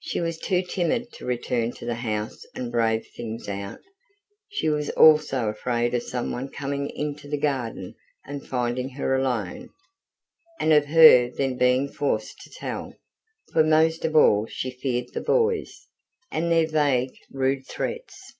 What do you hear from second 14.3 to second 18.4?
she feared the boys, and their vague, rude threats.